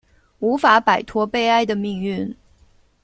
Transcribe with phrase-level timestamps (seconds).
[0.39, 2.35] 无法摆脱悲哀的命运